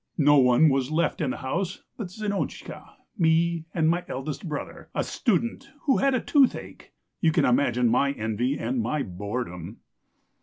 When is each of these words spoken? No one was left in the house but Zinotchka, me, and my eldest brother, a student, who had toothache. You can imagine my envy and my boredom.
No 0.17 0.39
one 0.39 0.69
was 0.69 0.89
left 0.89 1.21
in 1.21 1.29
the 1.29 1.37
house 1.37 1.83
but 1.95 2.07
Zinotchka, 2.09 2.85
me, 3.19 3.65
and 3.71 3.87
my 3.87 4.03
eldest 4.07 4.49
brother, 4.49 4.89
a 4.95 5.03
student, 5.03 5.69
who 5.83 5.97
had 5.97 6.19
toothache. 6.25 6.91
You 7.19 7.31
can 7.31 7.45
imagine 7.45 7.87
my 7.87 8.11
envy 8.13 8.57
and 8.57 8.81
my 8.81 9.03
boredom. 9.03 9.77